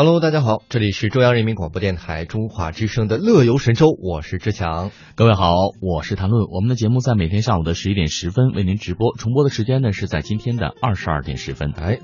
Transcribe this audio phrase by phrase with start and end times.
[0.00, 4.92] Hello，大家好，这里是中央人民广播电台中华之声的乐游神州，我是志强。
[5.16, 6.46] 各位好，我是谭论。
[6.52, 11.72] 我们的节目在每天上午的十一点十分为您直播，重播的时间呢是在今天的二十二点十分。
[11.72, 11.98] 哎，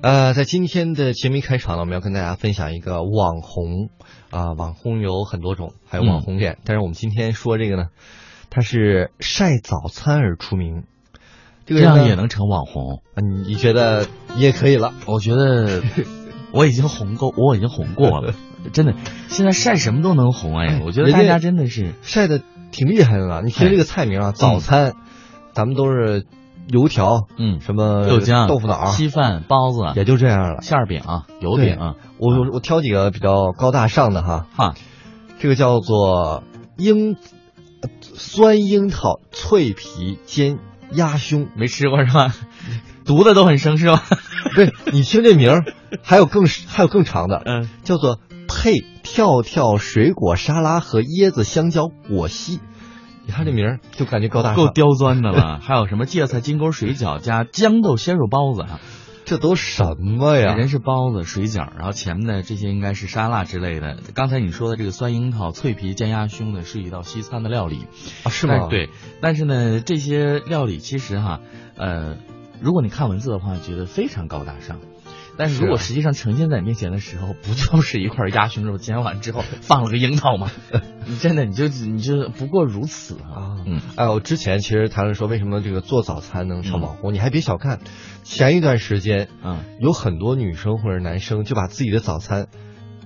[0.00, 3.90] 呃，在今天的节目一开场呢，我们要跟大家分享一个网红
[4.30, 7.86] 啊，网红有很多种，还有网红脸，但是我们今天说这个呢，
[8.48, 10.84] 他是晒早餐而出名。
[11.66, 13.02] 这个样也能成网红？
[13.16, 14.94] 你你觉得也可以了？
[15.08, 15.82] 我觉得。
[16.54, 18.32] 我已经红够，我已经红过了，
[18.72, 18.94] 真的。
[19.28, 22.40] 现在晒什么都能红哎，我觉得大家真的是晒的
[22.70, 23.42] 挺厉害的了。
[23.42, 24.94] 你听这个菜名啊，早餐，
[25.52, 26.26] 咱们都是
[26.68, 30.62] 油条，嗯，什么豆浆、豆腐脑、稀饭、包子，也就这样了。
[30.62, 31.02] 馅饼、
[31.40, 31.76] 油饼，
[32.18, 34.46] 我我挑几个比较高大上的哈。
[34.54, 34.74] 哈，
[35.40, 36.44] 这个叫做
[36.78, 37.16] 樱
[38.00, 40.58] 酸樱桃脆皮煎
[40.92, 42.32] 鸭胸，没吃过是吧？
[43.04, 44.02] 读的都很生是吧？
[44.56, 45.64] 对，你听这名儿，
[46.02, 48.18] 还有更还有更长的，嗯，叫做
[48.48, 52.60] 配跳跳水果沙拉和椰子香蕉果昔。
[53.26, 55.58] 你看这名儿就感觉高大上，够刁钻的了。
[55.64, 58.80] 还有什么芥菜金钩水饺加豇豆鲜肉包子啊？
[59.24, 60.54] 这都什么呀？
[60.54, 63.96] 人是包子水饺，然后前面的这些应该是沙拉之类的。
[64.14, 67.86] 刚才你说的这个酸樱桃脆皮煎鸭胸呢，是一道西餐的料理
[68.24, 68.28] 啊？
[68.28, 68.68] 是吗？
[68.68, 68.90] 对，
[69.22, 71.40] 但是呢，这些料理其实哈，
[71.76, 72.16] 呃。
[72.60, 74.80] 如果你看文字的话，觉得非常高大上，
[75.36, 80.50] 但是如果实际上呈现在你面前的时候，不就是一块鸭胸肉煎完之后放了个樱桃吗？
[81.06, 83.58] 你 真的你就你就不过如此啊！
[83.66, 87.80] 嗯，哎，我之前其实谈论说为什么这个做早餐能上网红，你还别小看，
[88.22, 92.46] 前一段时间，嗯，有很多女生或者男生就把自己的早餐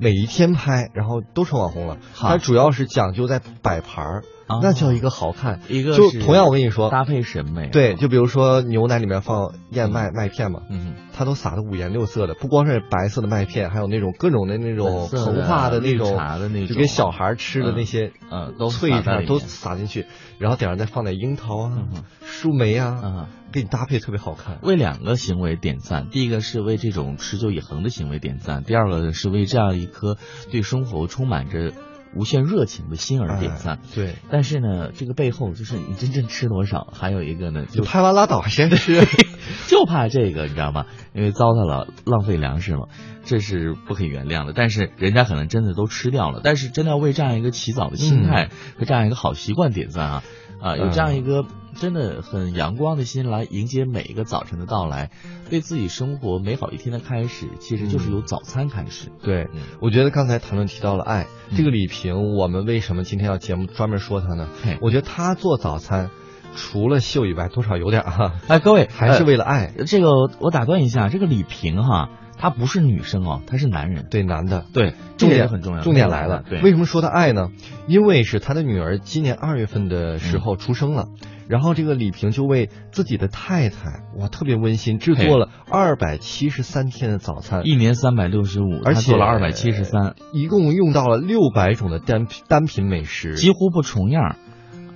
[0.01, 1.97] 每一天拍，然后都成网红了。
[2.15, 4.23] 它主要是讲究在摆盘儿。
[4.63, 7.69] 那叫一个好看，一个就同样我跟你说，搭配审美。
[7.69, 20.07] 对，就比如说牛奶里面放燕麦麦片嘛，嗯，它都撒的五颜六色的，不光是白色的麦片，还有那种各种的那种膨化的那种，那就给小孩吃的那些，嗯，都脆片都撒进去，
[20.39, 21.79] 然后顶上再放点樱桃啊、
[22.23, 24.59] 树莓啊，给你搭配特别好看。
[24.63, 30.17] 为两个行为点赞，第一个是为这种持久以恒的行为点赞，第二个是为这样一颗
[30.51, 31.73] 对生活充满着。
[32.15, 34.15] 无限热情的心而点赞，对。
[34.31, 39.01] 但是呢，这个背后就是你真正吃多少，还有一个呢，就拍完拉倒，先吃，
[39.69, 40.87] 就怕这个，你知道吗？
[41.13, 42.89] 因为糟蹋了，浪费粮食了，
[43.25, 44.53] 这是不可以原谅的。
[44.55, 48.49] 但是人家可能真的都吃掉了，但是真的要为这样一个起早的心态
[48.79, 50.23] 和这样一个好习惯点赞啊
[50.61, 50.77] 啊！
[50.77, 51.45] 有这样一个。
[51.75, 55.13] 真的很阳光的心来迎接每一个早晨的到来，
[55.53, 59.13] 为自己生活美好一天的开始，其实就是由早餐开始。
[59.23, 59.47] 对，
[59.81, 64.49] 我觉得刚才谈论提到了爱这个李萍，我们为什么今天要节目专门说她呢？
[64.81, 66.11] 我觉得她做早餐，
[66.57, 68.33] 除了秀以外，多少有点啊。
[68.49, 69.73] 哎，各位还是为了爱。
[69.87, 70.09] 这个
[70.41, 74.07] 我打断一下，这个李萍哈，她不是女生哦，他是男人。
[74.11, 74.65] 对，男的。
[74.73, 75.83] 对，重点很重要。
[75.83, 77.49] 重点来了，对，为什么说他爱呢？
[77.87, 81.09] 因为是他的女儿今年二月份的时候出生了。
[81.49, 94.37] 然后这个李萍就为自己的太太哇特别温馨制作了二百七十三天的早餐，一年三百六十五，而且做了二百七十三，一共用到了六百种的单单品美食，几乎不重样。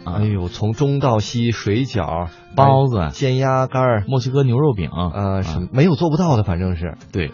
[0.04, 6.96] 哎呦，从中到西，水饺、包子、煎鸭肝、墨西哥牛肉饼，呃，是没有做不到的，反正是。
[7.12, 7.30] 对，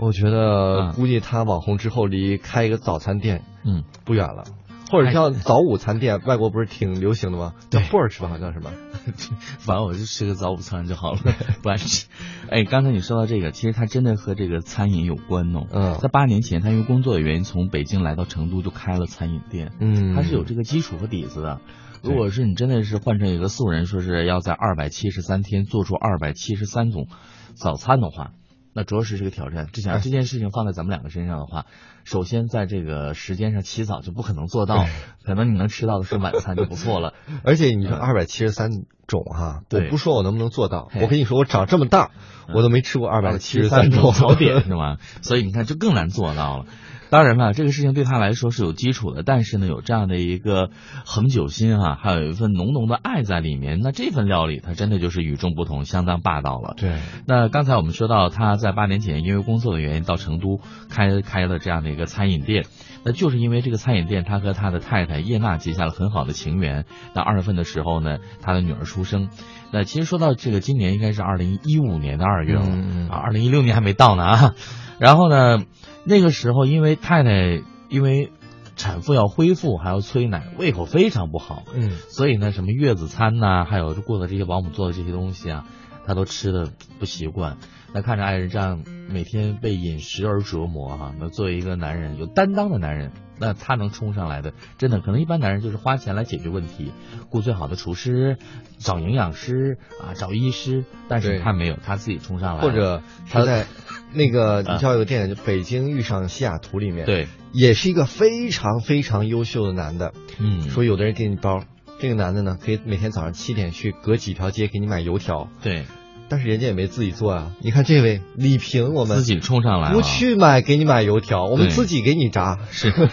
[0.00, 4.44] 我觉得估计他网红之后离开一个早餐店，嗯，不远了。
[4.90, 7.54] 或者像早午餐店，外国不是挺流行的吗？
[7.70, 8.72] 叫 brunch 吧，好像是吧。
[9.60, 11.18] 反正我就吃个早午餐就好了，
[11.62, 12.06] 不爱吃。
[12.50, 15.66] 哎，刚才你说到这个，其实它真的和这个餐饮有关哦。
[15.70, 15.98] 嗯。
[15.98, 19.72] 在八年前，他因为工作的原因从北京来到成都，就开了餐饮店。
[19.80, 20.14] 嗯。
[20.14, 21.60] 他是有这个基础和底子的。
[22.02, 27.08] 如果是你真的是换成一个素人，说是要在二百七十三天做出二百七十三种
[27.54, 28.32] 早餐的话。
[28.78, 29.66] 那着实是个挑战。
[29.72, 31.66] 之前这件事情放在咱们两个身上的话，
[32.04, 34.86] 首先在这个时间上起早就不可能做到，
[35.26, 37.12] 可能你能吃到的是晚餐就不错了。
[37.42, 38.70] 而且你说二百七十三
[39.08, 42.12] 种哈，我不说我能不能做到，我跟你说我长这么大，
[42.54, 44.98] 我都没吃过二百七十三种早 点是吗？
[45.22, 46.66] 所以你看就更难做到了。
[47.10, 50.70] 当然了，这个事情对他来说是有基础的，但是呢，有这样的一个
[51.06, 56.74] 恒久心啊，还有一份浓浓的爱在里面，那这份料理它真的就是与众不同，相当霸道了。
[56.76, 56.98] 对。
[57.26, 60.60] 那刚才我们说到他在八年前因为工作的原因到成都
[60.90, 62.66] 开开了这样的一个餐饮店，
[63.04, 66.84] 那就是因为这个餐饮店，他和他的太太叶娜结下了很好的情缘。
[67.14, 69.30] 那二月份的时候呢，他的女儿出生。
[69.72, 72.62] 那其实说到这个，今年应该是二零一五年的二月了
[73.10, 74.54] 啊，二零一六年还没到呢啊。
[74.98, 75.64] 然后呢？
[76.04, 78.32] 那个时候，因为太太因为
[78.76, 85.66] 产妇要恢复，还要催奶，胃口非常不好，嗯，所以呢，什么月子餐呐，还有过的这些保姆做的这些东西啊，
[86.06, 87.58] 她都吃的不习惯。
[87.92, 96.92] 那看着爱人这样每天被饮食而折磨哈，那作为一个男人有担当的男人，那他能冲上来的，真的可能一般男人就是花钱来解决问题，
[97.30, 98.38] 雇最好的厨师，
[98.78, 103.66] 找营养师啊，找医师，但是他没有，他自己冲上来了，或者他在
[104.12, 104.72] 那个啊。
[104.72, 111.64] 你知道有个电影就《北京遇上西雅图》里面，，对，也是一个非常非常优秀的男的，嗯，说有的人给你包，
[112.00, 115.84] 这个男的呢可以每天早上七点去隔几条街给你买油条，对，
[116.28, 117.52] 但是人家也没自己做啊。
[117.60, 122.58] 你看这位李平，我们自己冲上来了，不去买给你买油条，我们自己给你炸。
[122.70, 122.92] 是。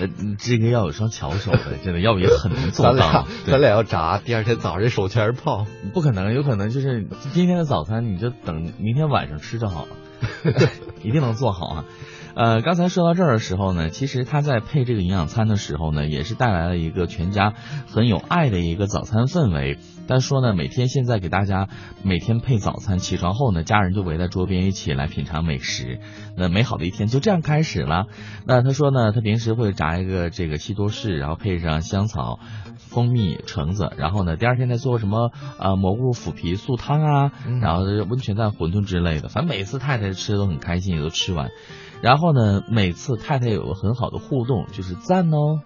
[0.00, 0.08] 呃，
[0.38, 3.28] 这个要有双巧手的，真的，要不也很难做咱俩到。
[3.46, 5.66] 咱俩要炸，第二天早上手全是泡。
[5.92, 9.96] 不可能，有可能就是今天的早餐你就等明天晚上吃就好了，
[11.02, 11.84] 一定能做好啊。
[12.34, 17.54] 呃，刚才说到这儿的时候呢，其实他在配这个营养餐的时候呢，也是带来了一个全家
[17.86, 19.78] 很有爱的一个早餐氛围。
[20.08, 21.68] 但说呢，每天现在给大家
[22.02, 26.00] 每天配早餐，起床后呢，家人就围在桌边一起来品尝美食，
[26.36, 28.06] 那美好的一天就这样开始了。
[28.46, 32.40] 那他说呢，他平时会炸一个这个西多士，然后配上香草、
[32.76, 41.50] 蜂蜜、橙子，然后呢，第二天再做什么呃蘑菇腐皮素汤啊，嗯然后温泉蛋馄饨之类的，反正每次太太吃的都很开心，也都吃完。
[42.04, 45.60] 然后呢，每次太太有个很好的互动，就是赞哦，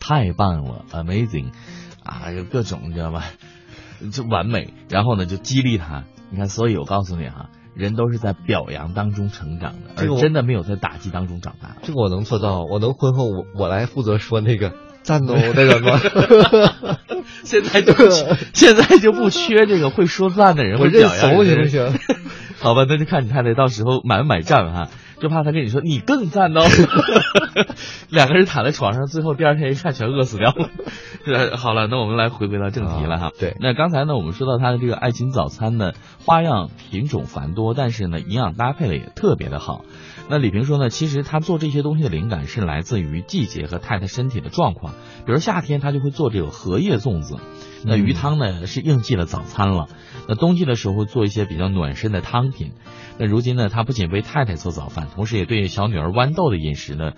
[0.00, 1.52] 太棒了，amazing，
[2.02, 3.22] 啊，有各种你知道吧，
[4.12, 4.74] 就完美。
[4.88, 6.02] 然后呢，就激励他。
[6.30, 11.76] 你看，所以我告诉你哈、人都是在表扬当中成长的，而真的没有在打击当中长大。
[11.82, 14.72] 这个我能做到，我能婚后我我来负责说那个
[15.04, 16.96] 赞哦 那个吗？
[17.44, 17.92] 现在就
[18.52, 22.16] 现在就不缺这个会说赞的人，我认会表扬怂人行不行？
[22.58, 24.88] 好吧，那就看你太太到时候买不买账哈，
[25.20, 26.62] 就怕他跟你说你更赞哦，
[28.10, 30.70] 两个人躺在床上，最后第二天一看全饿死掉了。
[31.24, 33.26] 是好了，那我们来回归到正题了哈。
[33.26, 35.92] 啊对那刚才呢，我们说到他的这个爱情早餐呢，
[36.24, 39.84] 花样品种繁多，但是呢，营养搭配的也特别的好。
[40.30, 44.92] 那李平说呢，其实他做这些东西的灵感是来自于季节和太太身体的状况。
[45.24, 47.36] 比如夏天他就会做这个荷叶粽子，
[47.84, 49.88] 那鱼汤呢是应季的早餐了。
[50.28, 52.72] 那冬季的时候会做一些比较暖身的汤品。
[53.18, 57.12] 那如今呢，他不仅为太太做早饭，同时也对小女儿豌豆的饮食呢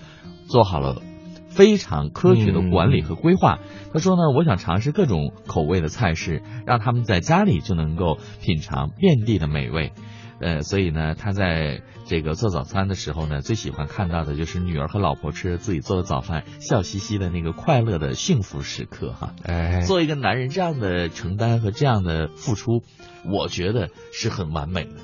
[0.47, 1.03] 做好了
[1.49, 3.59] 非常科学的管理和规划。
[3.93, 9.93] 他说呢，我想尝试各种口味的菜式，让他们在家里就能够品尝遍地的美味。
[10.41, 19.35] 呃，所以呢，他在这个做早餐的时候呢，最喜欢看到的就是女儿和老婆吃自己做的早饭，笑嘻嘻的那个快乐的幸福时刻哈。
[19.45, 22.83] 哎，做一个男人这样的承担和这样的付出，
[23.25, 24.97] 我觉得是很完美的。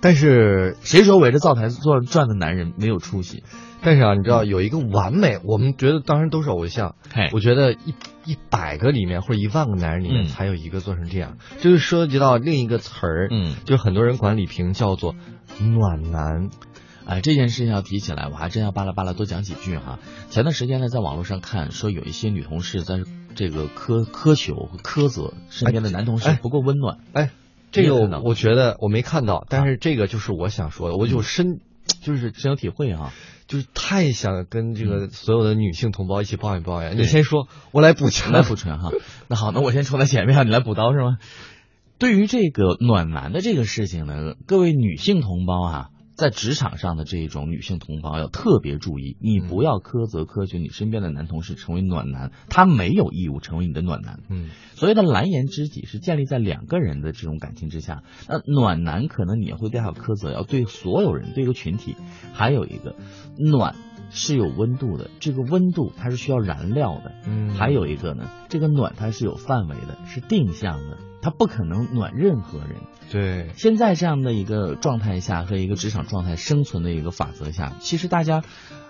[0.00, 3.42] 但是谁说围着灶台转转的男人没有出息？
[3.80, 6.96] 但是啊，你知道有一个完美，我们觉得当然都是偶像，
[7.32, 15.14] 我觉得一一百个里面或者一万个男人里面嗯才有一个做成这样，这就涉及到另一个词儿，嗯，就是很多人管李萍叫做
[15.60, 16.50] 暖男。
[17.06, 19.98] 哎，这件事情要提起来，我还真要巴拉巴拉多讲几句哈。
[20.28, 22.96] 前段时间呢，在网络上看说有一些女同事在
[23.34, 26.98] 这个苛苛求、苛责身边的男同事哎不够温暖。
[27.14, 27.30] 哎，
[27.70, 31.60] 这个我我觉得我没看到，但是这个就是我想说的，我就深
[32.02, 33.12] 就是深有体会啊。
[33.46, 36.96] 就是太想跟这个所有的女性同胞一起抱怨抱怨。
[36.96, 38.30] 对你先说，我来补全。
[38.30, 38.90] 来补全哈。
[39.26, 41.16] 那好，那我先冲在前面，你来补刀是吗？
[41.96, 45.86] 对于这个暖男的这个事情呢，各位女性同胞啊，
[46.18, 54.18] 在职场上的这种女性同胞要特别注意，你不要苛责苛求你身边的男同事成为暖男，他没有义务成为你的暖男。
[54.28, 58.02] 嗯，所谓的蓝颜知己是建立在两个人的这种感情之下。
[58.28, 61.94] 那暖男可能你也会对他有苛责，要对所有人，对一个群体。
[62.32, 62.96] 还有一个
[63.36, 63.76] 暖
[64.10, 67.12] 是有温度的，这个温度它是需要燃料的。
[67.26, 72.76] 嗯还有一个呢，这个暖它是有范围的，是定向的，它不可能暖任何人。
[73.10, 78.42] 对，现在这样的一个状态下和一个职场状态生存的一个法则下，其实大家，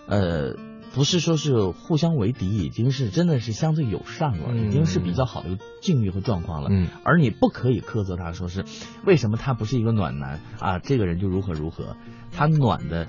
[0.09, 0.57] 呃，
[0.93, 6.69] 不是说是互相为敌，已经是真的是相对友善了，嗯已经是比较好的境遇和状况了。
[6.73, 8.65] 嗯，而你不可以苛责他，说是
[9.05, 10.79] 为什么他不是一个暖男啊？
[10.81, 11.97] 这个人就如何如何，
[12.33, 13.07] 他暖的，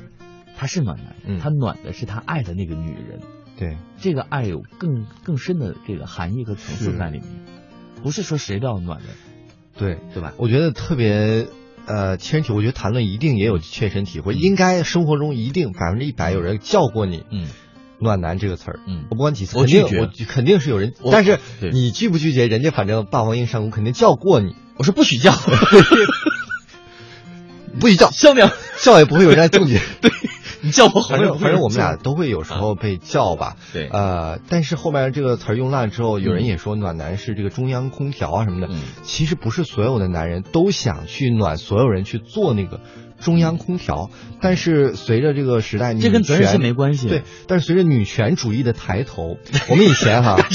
[0.60, 1.40] 他是暖男，嗯。
[1.40, 3.22] 他暖的是他爱的那个女人。
[3.58, 7.28] 对，这个爱有更更深的这个含义和层次在里面，
[8.04, 9.06] 不是说谁都要暖的，
[9.78, 10.34] 对，对吧？
[10.38, 11.48] 我觉得特别
[11.86, 17.48] 呃切身体，我觉得谈论一定也有切身体会，应该生活中一定百分之一百有人叫过你嗯
[18.00, 18.80] “暖男”这个词儿。
[18.86, 19.06] 嗯。
[19.10, 20.02] 我不管几次，我拒绝。
[20.02, 21.40] 我肯定是有人，但是
[21.72, 25.34] 你拒不拒绝，人家反正霸王硬上弓肯定叫过你，我说不许叫，
[27.80, 28.52] 不许叫， 小鸟，
[28.82, 29.78] 叫也不会有人来救你。
[30.62, 33.56] 你叫我好反正像反正我们俩都会有时候被叫吧。
[33.74, 38.68] 对呃，但是后面这个词儿用烂了之后，有人也说暖男是这个中央空调啊什么的。
[38.72, 42.80] 嗯其实不是所有的男人都想去暖所有人去做那个
[43.20, 44.10] 中央空调，
[44.42, 47.08] 但是随着这个时代，这跟责任心没关系。
[47.08, 49.38] 对，但是随着女权主义的抬头，
[49.70, 50.38] 我们以前哈，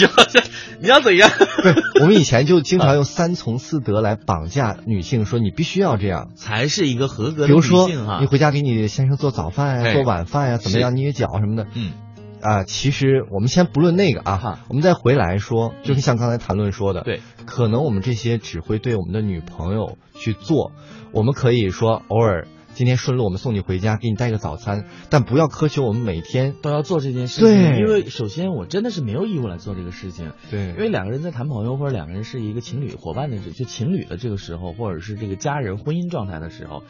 [0.81, 1.31] 你要怎样？
[1.63, 6.31] 对，我们以前就经常用三从四德来绑架女性，说你必须要这样。
[6.35, 11.67] 才是一个合格的女比如说性哈，你回家给你先生做早饭呀、哎做晚饭呀、怎么样捏脚什么的。
[11.75, 11.93] 嗯
[12.41, 20.73] 啊，其实我们先不论那个啊哈，我们再回来说，就是像刚才谈论说的，对，可能我们这些只会对我们的女朋友去做，
[21.13, 26.55] 我们可以说偶尔今天顺路我们送你回家，给你带个早餐，但不要苛求我们每天。
[26.61, 27.79] 都要做这件事情，对。
[27.79, 30.71] 因为首先我真的是没有义务来做这个事情，对。
[30.71, 36.83] 因为两个人在谈朋友或者两个人是一个情侣伙伴的这就情侣的这个时候，或者是这个家人婚姻状态的时候，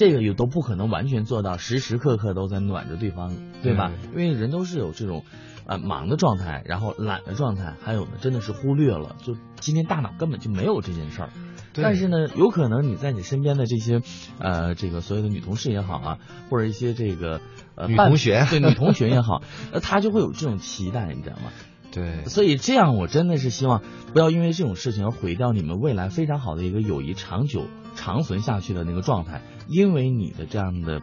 [0.00, 3.92] 这个也都不可能完全做到时时刻刻都在暖着对方，对吧？
[4.12, 5.24] 因为人都是有这种。
[5.66, 11.28] 呃，忙的状态，然后懒的状态，还有呢，真的是忽略了，就今天大脑根本就没有这件事儿。
[11.72, 14.00] 对但是呢，有可能你在你身边的这些，
[14.40, 17.40] 呃，这个所有的女同事也好啊，或者一些这个
[17.76, 21.52] 呃女同学对女同学也好，那， 她就会有这种期待，你知道吗？
[21.92, 31.02] 对所以这样，我真的是希望不要因为这种事情而毁掉你们未来非常好的一个友谊长久长存下去的那个状态，因为你的这样的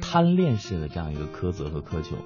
[0.00, 2.16] 贪恋式的这样一个苛责和苛求。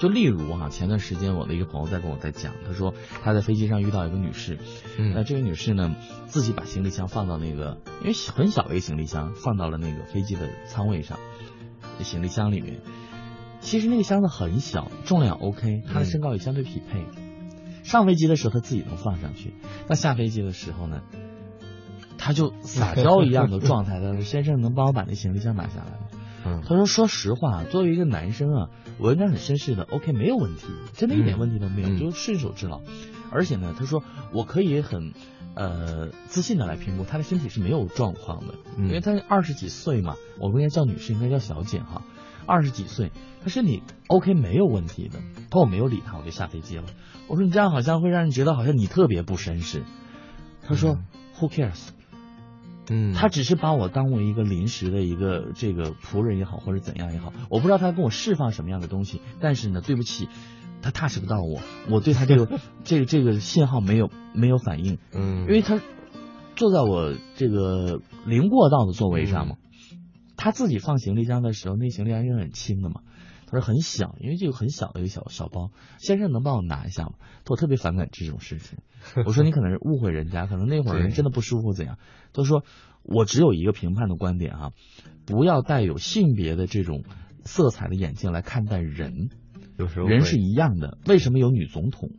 [0.00, 4.58] 就例如哈、前段时间我的一个朋友在跟我在讲，他说他在飞机上遇到一个女士，
[4.96, 5.94] 那嗯这位女士呢，
[6.26, 11.18] 自己把行李箱放到那个，因为很小的一个行李箱，放到了那个飞机的舱位上，
[11.98, 12.80] 这行李箱里面。
[13.60, 17.06] 其实那个箱子很小，重量 OK，她的身高也相对匹配。
[17.84, 19.54] 上飞机的时候她自己能放上去，
[19.88, 21.02] 那下飞机的时候呢，
[22.24, 26.06] 她就撒娇一样的状态， 她说：“先生，能帮我把那行李箱拿下来吗？”
[26.46, 32.80] 嗯他说：“说实话，作为一个男生啊，我应该很绅士的，OK，没有问题，真的一点问题都没有，嗯就是顺手之劳。
[33.30, 34.02] 而且呢，他说
[34.32, 35.12] 我可以很
[35.54, 42.02] 呃自信的来评估他的身体是没有状况的，嗯因为他二十几岁嘛，我不应该叫女士，应该叫小姐哈。
[42.44, 43.12] 二十几岁，
[43.42, 45.20] 他身体 OK 没有问题的。
[45.48, 46.84] 可我没有理他，我就下飞机了。
[47.28, 49.84] 我说你这样好像会让人觉得好像你特别不绅士。
[50.66, 50.98] 他说、
[51.38, 51.90] Who cares？
[52.90, 60.28] 嗯，他只是把我当为一个临时的一个这个仆人也好，或者怎样也好，我不知道他跟我释放什么样的东西，但是呢，对不起，
[60.82, 61.60] 他 touch 不到我，
[61.90, 65.80] 我对他这个 这个这个信号没有没有反应，嗯，因为他
[66.56, 69.56] 坐在我这个零过道的座位上嘛，
[70.36, 73.02] 他自己放行李箱的时候，那行李箱是很轻的嘛。
[73.52, 77.12] 他说很小，因为这个很小的一个小小包，先生能帮我拿一下吗？
[77.46, 78.78] 我特别反感这种事情。
[79.26, 81.98] 我说你可能是误会人家，可能那会儿人真的不舒服怎样？
[82.32, 82.64] 他说
[83.02, 84.72] 我只有一个评判的观点哈、
[85.26, 87.04] 不要带有性别的这种
[87.44, 89.28] 色彩的眼镜来看待人，
[89.76, 90.96] 有时候人是一样的。
[91.06, 92.10] 为什么有女总统？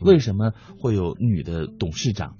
[0.00, 2.38] 为什么会有女的董事长？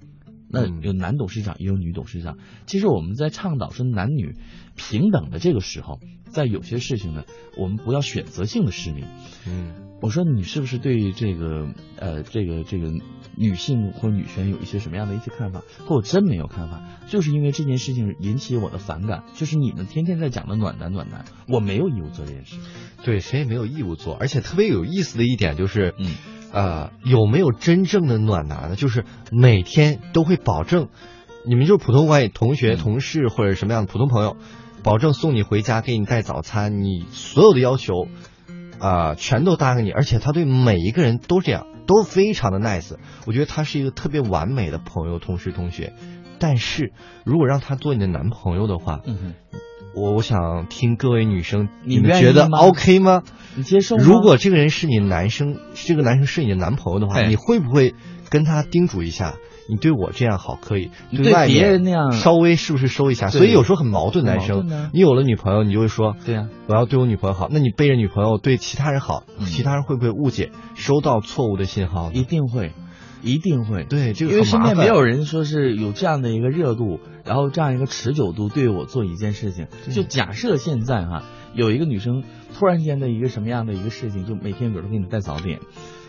[0.54, 2.38] 那嗯有男董事长，也有女董事长。
[2.66, 4.36] 其实我们在倡导说男女
[4.76, 5.98] 平等的这个时候，
[6.30, 7.24] 在有些事情呢，
[7.58, 9.04] 我们不要选择性的失明。
[9.46, 12.92] 嗯我说你是不是对这个呃这个这个
[13.38, 15.62] 女性或女权有一些什么样的一些看法？
[15.78, 19.24] 他说我真没有看法，就是因为这件事情引起我的反感。
[19.32, 22.58] 就是你们天天在讲的暖男暖男，我没有义务做这件事。
[23.02, 26.10] 对，谁也没有义务做，而且特别有意思的一点就是，嗯，
[26.54, 28.76] 呃，有没有真正的暖男呢？
[28.76, 30.88] 就是每天都会保证，
[31.44, 34.36] 你们就是普通关系、同学、嗯同事或者什么样的普通朋友，
[34.84, 38.06] 保证送你回家，给你带早餐，你所有的要求，
[38.78, 42.94] 啊、全都答应你，而且他对每一个人都这样，都非常的 nice。
[43.26, 45.92] 我觉得他是一个特别完美的朋友、同事、同学。
[46.38, 46.92] 但是
[47.24, 49.58] 如果让他做你的男朋友的话，嗯哼，
[49.94, 53.22] 我我想听各位女生，你你们觉得 OK 吗？
[53.56, 54.02] 你接受吗？
[54.04, 57.94] 如果这个人是你男生，这个男生是你的男朋友的话，哎你会不会
[58.28, 59.34] 跟他叮嘱一下？
[59.66, 63.28] 你对我这样好可以，你对外人那样稍微是不是收一下？
[63.28, 72.10] 所以有时候很矛盾，男生你有了女朋友，你就会说对呀、我要对我女朋友好，那你背着女朋友对其他人好，嗯其他人会不会误解，收到错误的信号？
[72.12, 72.72] 一定会，
[73.24, 73.84] 一定会。
[73.84, 79.66] 对，这个因为身边没有人说是有这样的一个热度，然后这样一个持久度对我做一件事情。
[79.90, 82.22] 就假设现在哈、有一个女生
[82.56, 85.60] 突然间的一个什么样的一个事情，就每天比如说给你带早点，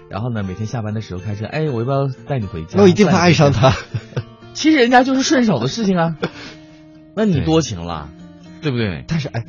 [0.10, 2.74] 然后呢每天下班的时候开车，哎，我要不要带你回家？
[2.76, 3.74] 那我一定会爱上她。
[4.54, 6.18] 其实人家就是顺手的事情啊，
[7.16, 8.10] 那你多情了，
[8.62, 9.04] 对不对？
[9.08, 9.46] 但是哎，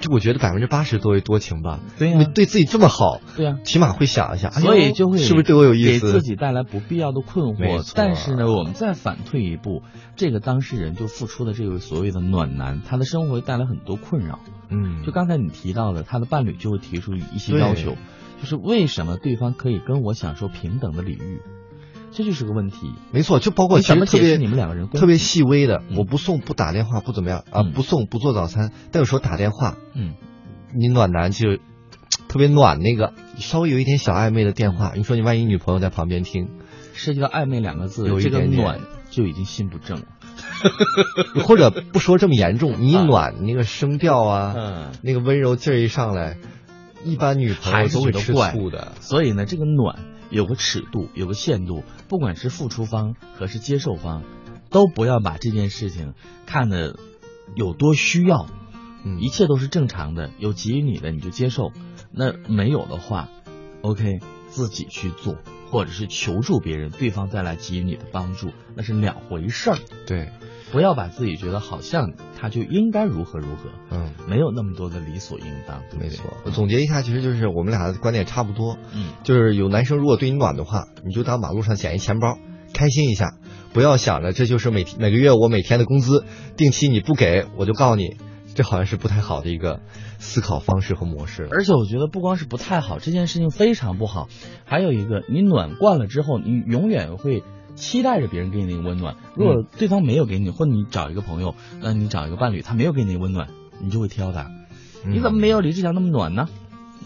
[0.00, 6.06] 就我觉得百分之八十作为多情吧，对呀对自己这么好，对呀、起码会想一下，所以就会是不是对我有意思？
[6.06, 7.92] 给自己带来不必要的困惑。
[7.94, 9.82] 但是呢，我们再反退一步，
[10.14, 14.40] 这个当事人就付出的这位所谓的暖男，他的生活会带来很多困扰。
[14.68, 17.96] 嗯，就刚才你提到的，他的伴侣就会提出一些要求，
[18.40, 21.40] 就是为什么对方可以跟我享受平等的礼遇，
[22.16, 22.94] 这就是个问题。
[23.12, 30.14] 没错，就包括你其实特别你们两个人关特别细微的，嗯我不送不打电话不怎么样啊，嗯不送不做早餐，但有时候打电话，嗯，
[30.74, 31.58] 你暖男就
[32.26, 36.48] 特别暖那个，稍微有一点小暧昧的电话，你说你万一女朋友在旁边听，
[36.94, 38.80] 涉及到暧昧两个字有，一这个点点暖
[39.10, 40.06] 就已经心不正了。
[41.44, 46.38] 或者不说这么严重，你暖那个声调啊，嗯，那个温柔劲儿一上来，
[47.04, 48.92] 一般女朋友都会吃醋的。
[49.00, 49.98] 所以呢，这个暖
[50.30, 54.22] 有个尺度，有个限度，不管是付出方和是接受方，
[54.70, 56.14] 都不要把这件事情
[56.46, 56.98] 看得
[57.54, 58.46] 有多需要，
[59.04, 61.72] 嗯一切都是正常的，有给予你的你就接受，
[62.10, 63.28] 那没有的话
[63.82, 65.36] ，OK，自己去做，
[65.70, 69.78] 或者是求助别人，对方再来给予你的帮助，那是两回事儿。
[70.06, 70.30] 对，
[70.76, 76.08] 不要把自己觉得好像他就应该如何如何，嗯，没有那么多的理所应当，对不对？
[76.10, 76.34] 没错。
[76.44, 82.36] 我总结一下，其实就是我们俩的观点差不多，嗯，就是有男生如果对你暖的话，你就当马路上捡一钱包，
[82.74, 83.38] 开心一下，
[83.72, 86.26] 不要想着这就是每天每个月我每天的工资，
[86.58, 88.18] 定期你不给我就告你，
[88.54, 89.80] 这好像是不太好的一个
[90.18, 91.48] 思考方式和模式。
[91.50, 94.28] 而且我觉得不光是不太好，这件事情非常不好。
[94.66, 97.42] 还有一个，你暖惯了之后，你永远会
[97.76, 99.14] 期待着别人给你那个温暖。
[99.34, 103.48] 如果对方没有给你，或者你找一个朋友，那你找一个伴侣，他没有给你那个温暖，
[103.80, 104.50] 你就会挑他。
[105.04, 106.48] 嗯你怎么没有李志强那么暖呢？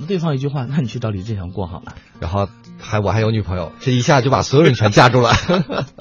[0.09, 1.95] 对方一句话，那你去找李志强过好了。
[2.19, 2.49] 然后
[2.79, 5.31] 还我还有女朋友，这一下就把所有人全架住了。